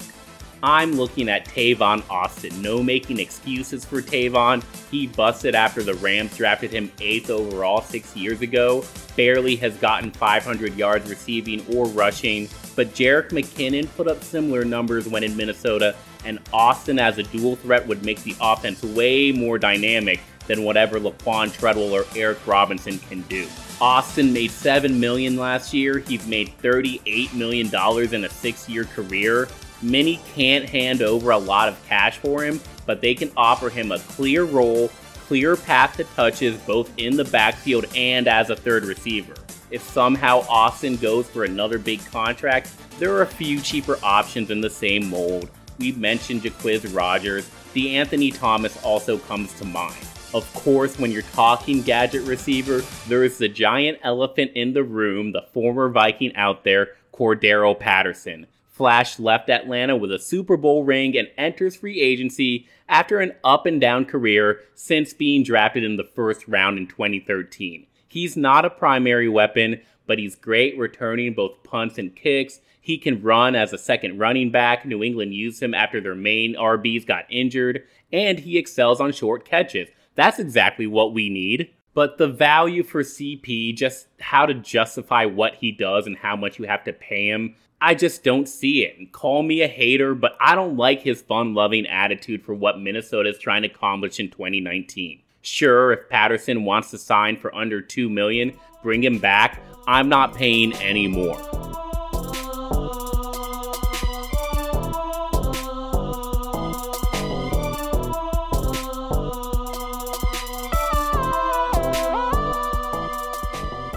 I'm 0.64 0.94
looking 0.94 1.28
at 1.30 1.46
Tavon 1.46 2.04
Austin. 2.10 2.62
No 2.62 2.84
making 2.84 3.20
excuses 3.20 3.84
for 3.84 4.02
Tavon. 4.02 4.64
He 4.92 5.08
busted 5.08 5.56
after 5.56 5.82
the 5.82 5.96
Rams 5.96 6.38
drafted 6.38 6.72
him 6.72 6.90
8th 6.98 7.30
overall 7.30 7.82
six 7.82 8.16
years 8.16 8.42
ago. 8.42 8.86
Barely 9.16 9.56
has 9.56 9.76
gotten 9.78 10.12
500 10.12 10.76
yards 10.76 11.10
receiving 11.10 11.66
or 11.76 11.88
rushing. 11.88 12.48
But 12.76 12.94
Jerick 12.94 13.30
McKinnon 13.30 13.88
put 13.96 14.08
up 14.08 14.24
similar 14.24 14.64
numbers 14.64 15.08
when 15.08 15.24
in 15.24 15.36
Minnesota, 15.36 15.96
and 16.24 16.40
Austin 16.54 17.00
as 17.00 17.18
a 17.18 17.24
dual 17.24 17.56
threat 17.58 17.88
would 17.88 18.06
make 18.06 18.22
the 18.24 18.36
offense 18.40 18.82
way 18.84 19.32
more 19.32 19.58
dynamic 19.58 20.22
than 20.48 20.64
whatever 20.64 21.00
Laquan 21.00 21.54
Treadwell 21.54 21.94
or 21.94 22.06
Eric 22.16 22.46
Robinson 22.46 23.00
can 23.00 23.22
do. 23.24 23.48
Austin 23.80 24.32
made 24.32 24.52
7 24.52 25.00
million 25.00 25.36
last 25.38 25.74
year. 25.74 26.00
He's 26.00 26.26
made 26.28 26.56
$38 26.62 27.34
million 27.34 27.68
in 28.14 28.26
a 28.26 28.30
six-year 28.30 28.86
career. 28.86 29.48
Many 29.82 30.20
can't 30.36 30.70
hand 30.70 31.02
over 31.02 31.32
a 31.32 31.38
lot 31.38 31.68
of 31.68 31.84
cash 31.88 32.18
for 32.18 32.44
him, 32.44 32.60
but 32.86 33.02
they 33.02 33.16
can 33.16 33.32
offer 33.36 33.70
him 33.70 33.92
a 33.92 34.00
clear 34.00 34.44
role, 34.44 34.90
clear 35.28 35.56
path 35.56 35.98
to 35.98 36.04
touches 36.04 36.56
both 36.62 36.92
in 36.98 37.16
the 37.16 37.26
backfield 37.26 37.86
and 37.96 38.28
as 38.28 38.50
a 38.50 38.56
third 38.56 38.86
receiver. 38.86 39.34
If 39.72 39.84
somehow 39.84 40.44
Austin 40.50 40.98
goes 40.98 41.30
for 41.30 41.46
another 41.46 41.80
big 41.80 42.06
contract, 42.12 42.74
there 43.00 43.16
are 43.16 43.22
a 43.22 43.28
few 43.28 43.62
cheaper 43.62 43.98
options 44.04 44.52
in 44.52 44.60
the 44.60 44.70
same 44.70 45.10
mold. 45.10 45.50
We 45.80 45.94
mentioned 45.94 46.42
Jacquizz 46.42 46.94
Rodgers. 46.94 47.50
The 47.72 47.96
Anthony 47.96 48.32
Thomas 48.32 48.78
also 48.84 49.18
comes 49.18 49.54
to 49.54 49.66
mind. 49.66 50.06
Of 50.34 50.54
course, 50.54 51.00
when 51.00 51.12
you're 51.12 51.22
talking 51.22 51.82
gadget 51.82 52.24
receiver, 52.24 52.84
there 53.08 53.24
is 53.24 53.38
the 53.38 53.48
giant 53.48 54.00
elephant 54.04 54.52
in 54.56 54.74
the 54.74 54.84
room, 54.84 55.32
the 55.32 55.48
former 55.54 55.88
Viking 55.88 56.36
out 56.36 56.66
there, 56.66 56.90
Cordarrelle 57.14 57.80
Patterson. 57.80 58.48
Flash 58.70 59.20
left 59.20 59.50
Atlanta 59.50 59.96
with 59.96 60.12
a 60.12 60.20
Super 60.20 60.58
Bowl 60.58 60.84
ring 60.84 61.18
and 61.18 61.30
enters 61.38 61.78
free 61.78 62.02
agency 62.02 62.68
after 62.90 63.20
an 63.20 63.34
up 63.44 63.66
and 63.66 63.80
down 63.80 64.04
career 64.04 64.62
since 64.76 65.14
being 65.14 65.44
drafted 65.44 65.84
in 65.84 65.96
the 65.96 66.04
first 66.04 66.48
round 66.48 66.78
in 66.78 66.88
2013. 66.88 67.86
He's 68.12 68.36
not 68.36 68.66
a 68.66 68.70
primary 68.70 69.30
weapon, 69.30 69.80
but 70.06 70.20
he's 70.20 70.36
great 70.36 70.78
returning 70.78 71.34
both 71.34 71.64
punts 71.64 71.98
and 71.98 72.14
kicks. 72.14 72.60
He 72.82 72.98
can 72.98 73.22
run 73.22 73.56
as 73.56 73.72
a 73.72 73.78
second 73.78 74.20
running 74.20 74.52
back. 74.52 74.86
New 74.86 75.02
England 75.02 75.34
used 75.34 75.64
him 75.64 75.74
after 75.74 76.02
their 76.02 76.14
main 76.14 76.54
RBs 76.56 77.08
got 77.08 77.24
injured, 77.30 77.84
and 78.12 78.38
he 78.38 78.58
excels 78.58 79.00
on 79.00 79.14
short 79.14 79.46
catches. 79.46 79.88
That's 80.16 80.40
exactly 80.40 80.88
what 80.88 81.14
we 81.14 81.30
need. 81.30 81.70
But 81.94 82.18
the 82.18 82.28
value 82.28 82.84
for 82.84 83.02
CP, 83.02 83.78
just 83.78 84.08
how 84.20 84.46
to 84.46 84.56
justify 84.56 85.24
what 85.24 85.56
he 85.56 85.72
does 85.72 86.06
and 86.06 86.18
how 86.18 86.36
much 86.36 86.60
you 86.60 86.66
have 86.66 86.84
to 86.84 86.92
pay 86.92 87.30
him, 87.30 87.56
I 87.80 87.96
just 87.96 88.26
don't 88.26 88.50
see 88.50 88.84
it. 88.84 89.00
And 89.00 89.10
call 89.14 89.42
me 89.42 89.62
a 89.62 89.70
hater, 89.70 90.16
but 90.16 90.36
I 90.42 90.56
don't 90.56 90.76
like 90.76 91.02
his 91.02 91.22
fun 91.22 91.54
loving 91.54 91.88
attitude 91.88 92.44
for 92.44 92.54
what 92.54 92.78
Minnesota 92.78 93.30
is 93.30 93.40
trying 93.40 93.62
to 93.62 93.70
accomplish 93.70 94.20
in 94.20 94.30
2019. 94.30 95.22
Sure, 95.42 95.92
if 95.92 96.08
Patterson 96.08 96.64
wants 96.64 96.92
to 96.92 96.98
sign 96.98 97.36
for 97.36 97.54
under 97.56 97.82
2 97.82 98.10
million, 98.10 98.54
bring 98.84 99.04
him 99.04 99.18
back. 99.18 99.62
I'm 99.88 100.08
not 100.08 100.36
paying 100.36 100.74
any 100.74 101.08
more. 101.08 101.40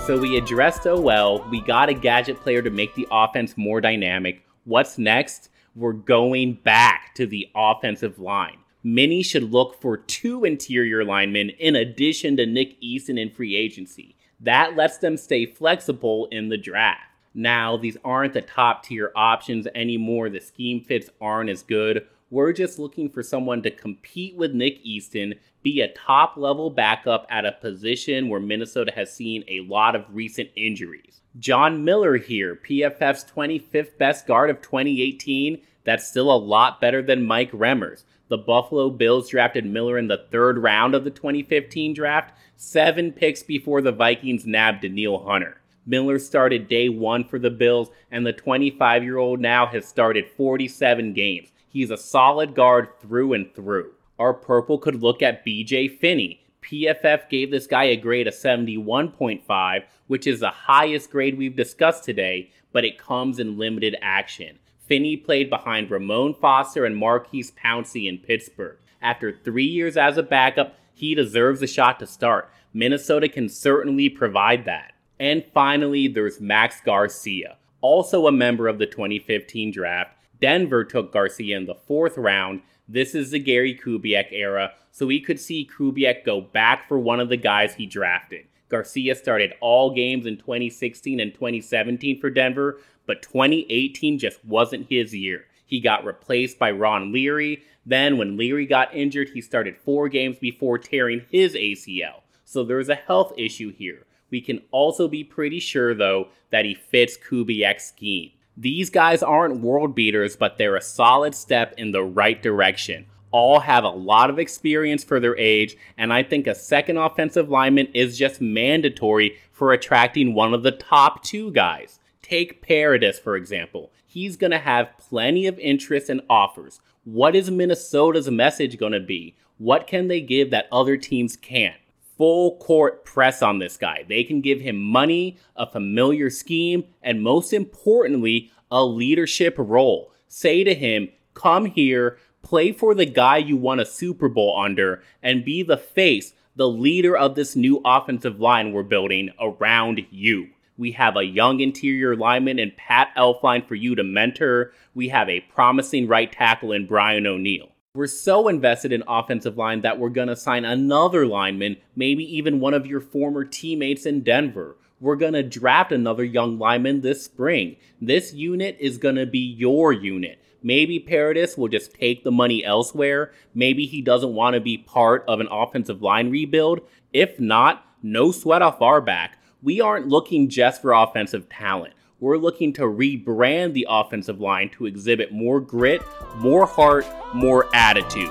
So 0.07 0.19
we 0.19 0.37
addressed 0.37 0.87
OL, 0.87 1.47
we 1.51 1.63
got 1.63 1.89
a 1.89 1.95
gadget 1.95 2.41
player 2.41 2.61
to 2.61 2.71
make 2.71 2.95
the 2.95 3.09
offense 3.11 3.57
more 3.57 3.81
dynamic. 3.81 4.43
What's 4.65 4.99
next? 4.99 5.49
We're 5.75 5.93
going 5.93 6.55
back 6.63 7.15
to 7.17 7.27
the 7.27 7.49
offensive 7.55 8.19
line. 8.19 8.59
Many 8.87 9.23
should 9.23 9.51
look 9.51 9.81
for 9.81 9.97
two 9.97 10.45
interior 10.45 11.05
linemen 11.05 11.49
in 11.59 11.75
addition 11.75 12.37
to 12.37 12.45
Nick 12.45 12.77
Easton 12.81 13.17
in 13.17 13.31
free 13.31 13.57
agency. 13.57 14.15
That 14.41 14.77
lets 14.77 14.99
them 14.99 15.17
stay 15.17 15.47
flexible 15.47 16.29
in 16.31 16.51
the 16.51 16.59
draft. 16.59 17.01
Now, 17.33 17.79
these 17.79 17.97
aren't 18.05 18.35
the 18.35 18.43
top 18.43 18.85
tier 18.85 19.11
options 19.17 19.67
anymore. 19.75 20.29
The 20.29 20.41
scheme 20.41 20.83
fits 20.83 21.09
aren't 21.19 21.49
as 21.49 21.63
good. 21.63 22.07
We're 22.31 22.53
just 22.53 22.79
looking 22.79 23.09
for 23.09 23.23
someone 23.23 23.63
to 23.63 23.71
compete 23.71 24.37
with 24.37 24.53
Nick 24.53 24.81
Easton, 24.83 25.35
be 25.63 25.81
a 25.81 25.93
top 25.93 26.37
level 26.37 26.69
backup 26.69 27.27
at 27.31 27.47
a 27.47 27.53
position 27.53 28.29
where 28.29 28.41
Minnesota 28.41 28.93
has 28.95 29.15
seen 29.15 29.45
a 29.49 29.61
lot 29.61 29.97
of 29.97 30.05
recent 30.11 30.51
injuries. 30.57 31.23
John 31.39 31.85
Miller 31.85 32.19
here, 32.19 32.55
PFF's 32.55 33.25
25th 33.25 33.97
best 33.97 34.27
guard 34.27 34.51
of 34.51 34.61
2018. 34.61 35.63
That's 35.85 36.09
still 36.09 36.33
a 36.33 36.37
lot 36.37 36.81
better 36.81 37.03
than 37.03 37.27
Mike 37.27 37.53
Remmers. 37.53 38.05
The 38.29 38.39
Buffalo 38.39 38.91
Bills 38.91 39.29
drafted 39.29 39.67
Miller 39.67 39.99
in 39.99 40.09
the 40.09 40.27
third 40.31 40.59
round 40.59 40.95
of 40.95 41.05
the 41.05 41.11
2015 41.11 41.93
draft, 41.93 42.35
seven 42.57 43.13
picks 43.13 43.43
before 43.43 43.83
the 43.83 43.93
Vikings 43.93 44.47
nabbed 44.47 44.81
Danielle 44.81 45.25
Hunter. 45.25 45.61
Miller 45.87 46.19
started 46.19 46.69
day 46.69 46.89
one 46.89 47.25
for 47.25 47.39
the 47.39 47.51
Bills, 47.51 47.91
and 48.11 48.27
the 48.27 48.33
25 48.33 49.05
year 49.05 49.19
old 49.19 49.41
now 49.41 49.67
has 49.67 49.85
started 49.85 50.27
47 50.27 51.13
games. 51.13 51.53
He's 51.69 51.91
a 51.91 51.99
solid 51.99 52.55
guard 52.55 52.89
through 53.01 53.35
and 53.35 53.55
through. 53.55 53.93
Our 54.19 54.33
purple 54.33 54.79
could 54.79 55.03
look 55.03 55.23
at 55.23 55.45
BJ 55.45 55.99
Finney. 55.99 56.41
PFF 56.63 57.29
gave 57.29 57.51
this 57.51 57.67
guy 57.67 57.85
a 57.85 57.97
grade 57.97 58.27
of 58.27 58.33
71.5, 58.33 59.83
which 60.07 60.27
is 60.27 60.41
the 60.41 60.49
highest 60.49 61.11
grade 61.11 61.37
we've 61.37 61.57
discussed 61.57 62.05
today, 62.05 62.51
but 62.73 62.85
it 62.87 62.97
comes 62.97 63.39
in 63.39 63.59
limited 63.59 63.97
action. 64.01 64.59
Finney 64.87 65.17
played 65.17 65.49
behind 65.49 65.91
Ramon 65.91 66.35
Foster 66.35 66.85
and 66.85 66.97
Maurkice 66.97 67.53
Pouncey 67.53 68.09
in 68.09 68.19
Pittsburgh. 68.19 68.77
After 69.01 69.33
three 69.33 69.65
years 69.65 69.97
as 69.97 70.17
a 70.19 70.23
backup, 70.23 70.75
he 70.93 71.15
deserves 71.15 71.63
a 71.63 71.67
shot 71.67 71.99
to 72.01 72.07
start. 72.07 72.51
Minnesota 72.73 73.29
can 73.29 73.49
certainly 73.49 74.09
provide 74.09 74.65
that. 74.65 74.93
And 75.19 75.45
finally, 75.55 76.09
there's 76.09 76.41
Max 76.41 76.81
Garcia, 76.85 77.57
also 77.81 78.27
a 78.27 78.33
member 78.33 78.69
of 78.69 78.79
the 78.79 78.87
2015 78.87 79.71
draft. 79.71 80.17
Denver 80.41 80.85
took 80.85 81.13
Garcia 81.13 81.57
in 81.57 81.67
the 81.67 81.75
fourth 81.75 82.19
round. 82.19 82.63
This 82.89 83.15
is 83.15 83.31
the 83.31 83.39
Gary 83.39 83.79
Kubiak 83.83 84.33
era, 84.33 84.73
so 84.91 85.07
we 85.07 85.21
could 85.21 85.41
see 85.41 85.69
Kubiak 85.79 86.25
go 86.25 86.41
back 86.41 86.87
for 86.89 86.99
one 86.99 87.21
of 87.21 87.29
the 87.29 87.37
guys 87.37 87.75
he 87.75 87.87
drafted. 87.87 88.47
Garcia 88.69 89.15
started 89.15 89.55
all 89.61 89.95
games 89.95 90.27
in 90.27 90.37
2016 90.37 91.21
and 91.21 91.33
2017 91.33 92.21
for 92.21 92.29
Denver, 92.29 92.81
but 93.07 93.23
2018 93.23 94.19
just 94.19 94.45
wasn't 94.45 94.89
his 94.89 95.15
year. 95.15 95.47
He 95.67 95.81
got 95.81 96.05
replaced 96.05 96.59
by 96.59 96.71
Ron 96.71 97.13
Leary. 97.13 97.63
Then, 97.87 98.17
when 98.17 98.37
Leary 98.37 98.67
got 98.67 98.95
injured, 98.95 99.31
he 99.31 99.41
started 99.41 99.77
four 99.77 100.09
games 100.09 100.39
before 100.39 100.79
tearing 100.79 101.23
his 101.31 101.55
ACL. 101.55 102.23
So 102.45 102.65
there's 102.65 102.89
a 102.89 102.95
health 102.95 103.33
issue 103.37 103.73
here. 103.73 104.07
We 104.31 104.41
can 104.41 104.63
also 104.71 105.09
be 105.09 105.25
pretty 105.25 105.61
sure, 105.61 105.95
though, 105.95 106.29
that 106.51 106.65
he 106.65 106.75
fits 106.75 107.17
Kubiak's 107.17 107.87
scheme. 107.87 108.31
These 108.57 108.91
guys 108.91 109.23
aren't 109.23 109.61
world 109.61 109.95
beaters, 109.95 110.37
but 110.37 110.59
they're 110.59 110.77
a 110.77 110.81
solid 110.81 111.35
step 111.35 111.75
in 111.77 111.91
the 111.93 112.05
right 112.05 112.41
direction. 112.41 113.07
all 113.35 113.59
have 113.59 113.83
a 113.83 113.89
lot 113.89 114.31
of 114.31 114.39
experience 114.39 115.03
for 115.03 115.19
their 115.19 115.37
age, 115.37 115.77
and 115.99 116.13
I 116.13 116.23
think 116.23 116.47
a 116.47 116.55
second 116.55 116.99
offensive 116.99 117.49
lineman 117.49 117.89
is 117.93 118.17
just 118.17 118.41
mandatory 118.41 119.37
for 119.51 119.73
attracting 119.73 120.35
one 120.35 120.55
of 120.55 120.63
the 120.63 120.71
top 120.71 121.25
two 121.25 121.51
guys. 121.51 121.99
Take 122.25 122.63
Paradis, 122.63 123.19
for 123.19 123.37
example. 123.37 123.93
He's 124.07 124.39
going 124.39 124.53
to 124.53 124.59
have 124.59 124.97
plenty 124.97 125.47
of 125.47 125.59
interest 125.59 126.09
and 126.09 126.23
offers. 126.31 126.81
What 127.05 127.37
is 127.37 127.51
Minnesota's 127.51 128.31
message 128.31 128.79
going 128.79 128.93
to 128.93 129.01
be? 129.01 129.37
What 129.59 129.87
can 129.87 130.09
they 130.09 130.23
give 130.23 130.51
that 130.51 130.67
other 130.73 130.97
teams 130.97 131.37
can't? 131.37 131.77
Full 132.17 132.57
court 132.57 133.05
press 133.05 133.43
on 133.43 133.59
this 133.59 133.77
guy. 133.77 134.07
They 134.09 134.25
can 134.25 134.41
give 134.41 134.59
him 134.59 134.81
money, 134.81 135.37
a 135.55 135.67
familiar 135.67 136.31
scheme, 136.31 136.85
and 137.03 137.23
most 137.23 137.53
importantly, 137.53 138.51
a 138.71 138.83
leadership 138.87 139.57
role. 139.59 140.11
Say 140.27 140.65
to 140.65 140.75
him, 140.75 141.11
come 141.35 141.67
here, 141.67 142.17
play 142.41 142.73
for 142.73 142.95
the 142.95 143.05
guy 143.05 143.37
you 143.37 143.59
won 143.59 143.81
a 143.81 143.85
Super 143.85 144.31
Bowl 144.31 144.59
under, 144.59 145.03
and 145.23 145.45
be 145.45 145.63
the 145.63 145.77
face, 145.77 146.33
the 146.57 146.71
leader 146.71 147.15
of 147.15 147.35
this 147.35 147.55
new 147.55 147.83
offensive 147.85 148.41
line 148.41 148.73
we're 148.73 148.83
building 148.83 149.29
around 149.39 150.07
you. 150.09 150.49
We 150.77 150.93
have 150.93 151.17
a 151.17 151.25
young 151.25 151.61
interior 151.61 152.17
lineman 152.17 152.59
in 152.59 152.73
Pat 152.77 153.11
Elflein 153.17 153.67
for 153.67 153.77
you 153.77 153.95
to 153.95 154.03
mentor. 154.03 154.73
We 154.95 155.09
have 155.09 155.29
a 155.29 155.41
promising 155.41 156.09
right 156.09 156.31
tackle 156.31 156.73
in 156.73 156.87
Brian 156.87 157.27
O'Neill. 157.27 157.69
We're 157.95 158.09
so 158.09 158.49
invested 158.49 158.93
in 158.93 159.05
offensive 159.07 159.57
line 159.57 159.83
that 159.83 160.01
we're 160.01 160.09
going 160.09 160.27
to 160.27 160.35
sign 160.35 160.65
another 160.65 161.27
lineman, 161.27 161.77
maybe 161.95 162.25
even 162.37 162.59
one 162.59 162.75
of 162.75 162.89
your 162.89 163.01
former 163.01 163.45
teammates 163.45 164.05
in 164.05 164.23
Denver. 164.23 164.77
We're 164.99 165.15
going 165.15 165.35
to 165.35 165.45
draft 165.45 165.93
another 165.93 166.25
young 166.25 166.59
lineman 166.59 167.03
this 167.03 167.23
spring. 167.23 167.77
This 168.01 168.35
unit 168.35 168.77
is 168.81 168.99
going 168.99 169.15
to 169.15 169.27
be 169.27 169.39
your 169.39 169.93
unit. 169.93 170.41
Maybe 170.61 170.99
Paradis 170.99 171.57
will 171.57 171.69
just 171.69 171.95
take 171.95 172.25
the 172.25 172.33
money 172.33 172.65
elsewhere. 172.65 173.33
Maybe 173.55 173.87
he 173.87 174.03
doesn't 174.03 174.35
want 174.35 174.55
to 174.55 174.61
be 174.61 174.79
part 174.79 175.25
of 175.29 175.39
an 175.39 175.49
offensive 175.53 176.03
line 176.03 176.31
rebuild. 176.31 176.81
If 177.13 177.39
not, 177.39 177.87
no 178.03 178.33
sweat 178.33 178.63
off 178.63 178.83
our 178.83 179.01
back. 179.01 179.39
We 179.65 179.81
aren't 179.81 180.09
looking 180.09 180.51
just 180.51 180.83
for 180.83 180.93
offensive 180.93 181.49
talent. 181.49 181.95
We're 182.21 182.37
looking 182.37 182.75
to 182.75 182.83
rebrand 182.83 183.73
the 183.73 183.87
offensive 183.89 184.39
line 184.39 184.69
to 184.77 184.85
exhibit 184.85 185.33
more 185.33 185.59
grit, 185.59 186.03
more 186.37 186.67
heart, 186.67 187.07
more 187.33 187.75
attitude. 187.75 188.29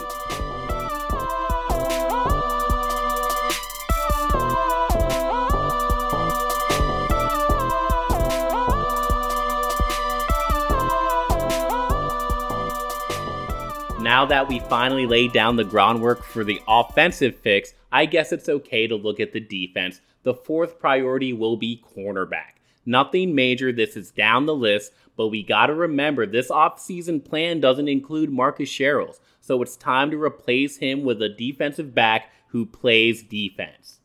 Now 14.00 14.28
that 14.28 14.46
we 14.48 14.60
finally 14.60 15.08
laid 15.08 15.34
down 15.34 15.56
the 15.56 15.64
groundwork 15.64 16.24
for 16.24 16.44
the 16.44 16.62
offensive 16.68 17.40
fix, 17.40 17.74
I 17.92 18.06
guess 18.06 18.32
it's 18.32 18.48
okay 18.48 18.86
to 18.86 18.96
look 18.96 19.20
at 19.20 19.34
the 19.34 19.40
defense. 19.40 20.00
The 20.24 20.34
fourth 20.34 20.80
priority 20.80 21.34
will 21.34 21.58
be 21.58 21.84
cornerback. 21.96 22.60
Nothing 22.86 23.36
major, 23.36 23.72
this 23.72 23.96
is 23.96 24.12
down 24.12 24.46
the 24.46 24.56
list, 24.56 24.94
but 25.16 25.28
we 25.28 25.44
gotta 25.44 25.74
remember 25.74 26.26
this 26.26 26.50
offseason 26.50 27.24
plan 27.24 27.60
doesn't 27.60 27.88
include 27.88 28.30
Marcus 28.30 28.70
Sherels, 28.70 29.20
so 29.40 29.62
it's 29.62 29.76
time 29.76 30.12
to 30.12 30.22
replace 30.22 30.78
him 30.78 31.04
with 31.04 31.22
a 31.22 31.30
defensive 31.30 31.94
back 31.94 32.32
who 32.48 32.66
plays 32.66 33.24
defense. 33.24 34.00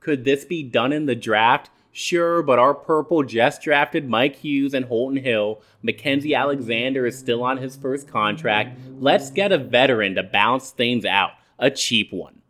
Could 0.00 0.24
this 0.24 0.44
be 0.44 0.62
done 0.62 0.92
in 0.92 1.06
the 1.06 1.14
draft? 1.14 1.70
Sure, 1.92 2.42
but 2.42 2.58
our 2.58 2.74
purple 2.74 3.22
just 3.22 3.62
drafted 3.62 4.08
Mike 4.08 4.36
Hughes 4.36 4.74
and 4.74 4.86
Holton 4.86 5.22
Hill. 5.22 5.60
Mackensie 5.84 6.36
Alexander 6.36 7.06
is 7.06 7.18
still 7.18 7.42
on 7.42 7.58
his 7.58 7.76
first 7.76 8.08
contract. 8.08 8.78
Let's 8.98 9.30
get 9.30 9.52
a 9.52 9.58
veteran 9.58 10.14
to 10.14 10.22
balance 10.22 10.70
things 10.70 11.04
out, 11.04 11.32
a 11.58 11.70
cheap 11.70 12.12
one. 12.12 12.41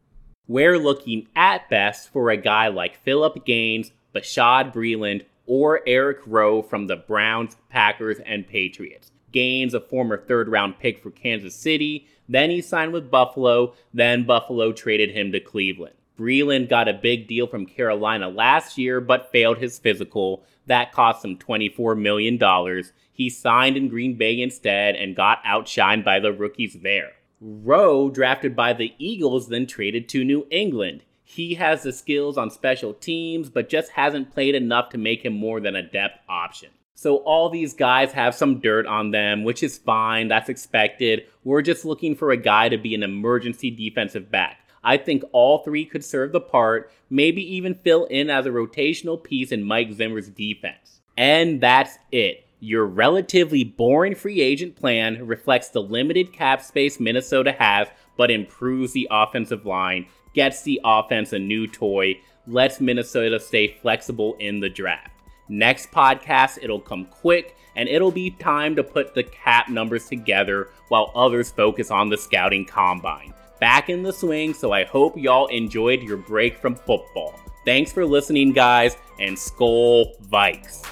We're 0.49 0.77
looking 0.77 1.29
at 1.37 1.71
best 1.71 2.13
for 2.13 2.29
a 2.29 2.37
guy 2.37 2.67
like 2.67 2.97
Philip 2.97 3.45
Gaines, 3.45 3.93
Bashaud 4.13 4.75
Breeland, 4.75 5.25
or 5.47 5.83
Eric 5.87 6.19
Rowe 6.27 6.63
from 6.63 6.89
the 6.89 6.97
Browns, 6.97 7.57
Packers, 7.69 8.19
and 8.27 8.49
Patriots. 8.49 9.13
Gaines, 9.31 9.73
a 9.73 9.81
former 9.81 10.19
third 10.19 10.49
round 10.49 10.81
pick 10.81 11.01
for 11.01 11.13
Kansas 11.13 11.55
City, 11.55 12.09
then 12.29 12.51
he 12.51 12.61
signed 12.61 12.93
with 12.93 13.11
Buffalo, 13.11 13.75
then 13.95 14.25
Buffalo 14.25 14.73
traded 14.73 15.11
him 15.13 15.31
to 15.31 15.39
Cleveland. 15.39 15.95
Breeland 16.19 16.69
got 16.69 16.89
a 16.89 16.93
big 16.93 17.29
deal 17.29 17.47
from 17.47 17.65
Carolina 17.65 18.29
last 18.29 18.77
year, 18.77 19.01
but 19.01 19.31
failed 19.31 19.59
his 19.59 19.79
physical. 19.79 20.43
That 20.67 20.93
cost 20.93 21.25
him 21.25 21.39
$24 21.39 21.97
million. 21.97 22.83
He 23.13 23.31
signed 23.31 23.77
in 23.77 23.89
Green 23.89 24.17
Bay 24.17 24.41
instead 24.41 24.97
and 24.97 25.15
got 25.15 25.43
outshined 25.45 26.05
by 26.05 26.19
the 26.19 26.33
rookies 26.33 26.79
there. 26.83 27.13
Rowe, 27.45 28.09
drafted 28.09 28.55
by 28.55 28.73
the 28.73 28.95
Eagles, 28.99 29.49
then 29.49 29.67
traded 29.67 30.09
to 30.11 30.25
New 30.25 30.47
England. 30.51 31.03
He 31.25 31.55
has 31.55 31.83
the 31.83 31.93
skills 31.93 32.39
on 32.39 32.51
special 32.51 32.95
teams, 32.95 33.51
but 33.51 33.69
just 33.69 33.91
hasn't 33.93 34.33
played 34.33 34.55
enough 34.55 34.91
to 34.91 34.99
make 34.99 35.25
him 35.25 35.33
more 35.33 35.59
than 35.59 35.75
a 35.75 35.83
depth 35.83 36.21
option. 36.29 36.71
So 36.95 37.17
all 37.17 37.51
these 37.51 37.75
guys 37.75 38.13
have 38.13 38.37
some 38.37 38.61
dirt 38.61 38.87
on 38.87 39.11
them, 39.11 39.43
which 39.43 39.65
is 39.65 39.77
fine. 39.77 40.29
That's 40.29 40.49
expected. 40.49 41.27
We're 41.43 41.63
just 41.63 41.85
looking 41.85 42.15
for 42.15 42.31
a 42.31 42.37
guy 42.37 42.69
to 42.69 42.79
be 42.79 42.95
an 42.95 43.03
emergency 43.03 43.73
defensive 43.73 44.31
back. 44.31 44.59
I 44.85 44.97
think 44.97 45.25
all 45.33 45.65
three 45.65 45.85
could 45.85 46.05
serve 46.05 46.31
the 46.31 46.41
part, 46.41 46.93
maybe 47.11 47.43
even 47.57 47.75
fill 47.75 48.05
in 48.05 48.31
as 48.31 48.47
a 48.47 48.51
rotational 48.51 49.23
piece 49.23 49.51
in 49.51 49.65
Mike 49.65 49.93
Zimmer's 49.93 50.29
defense. 50.29 51.01
And 51.17 51.61
that's 51.61 51.99
it. 52.13 52.47
Your 52.65 52.87
relatively 52.87 53.65
boring 53.65 54.15
free 54.15 54.41
agent 54.41 54.77
plan 54.77 55.27
reflects 55.27 55.71
the 55.71 55.83
limited 55.83 56.33
cap 56.33 56.63
space 56.63 57.01
Minnesota 57.01 57.51
has, 57.51 57.89
but 58.17 58.31
improves 58.31 58.93
the 58.93 59.09
offensive 59.11 59.67
line 59.67 60.07
gets 60.33 60.63
the 60.63 60.81
offense 60.85 61.33
a 61.33 61.41
new 61.41 61.67
toy, 61.67 62.21
lets 62.47 62.81
Minnesota 62.81 63.41
stay 63.41 63.67
flexible 63.67 64.37
in 64.39 64.61
the 64.61 64.69
draft. 64.69 65.11
Next 65.49 65.91
podcast, 65.91 66.61
it'll 66.63 66.79
come 66.79 67.07
quick 67.07 67.57
and 67.75 67.89
it'll 67.89 68.13
be 68.13 68.31
time 68.31 68.77
to 68.77 68.85
put 68.85 69.13
the 69.13 69.25
cap 69.25 69.69
numbers 69.69 70.07
together 70.07 70.69
while 70.87 71.11
others 71.17 71.51
focus 71.51 71.91
on 71.91 72.11
the 72.11 72.17
scouting 72.17 72.65
combine. 72.65 73.35
Back 73.59 73.91
in 73.91 74.05
the 74.05 74.13
swing, 74.13 74.55
so 74.55 74.71
I 74.71 74.85
hope 74.85 75.19
y'all 75.19 75.49
enjoyed 75.49 76.05
your 76.05 76.17
break 76.17 76.59
from 76.59 76.77
football. 76.77 77.35
Thanks 77.65 77.93
for 77.93 78.07
listening, 78.07 78.53
guys, 78.53 78.97
and 79.19 79.37
Skol 79.37 80.17
Vikes. 80.29 80.87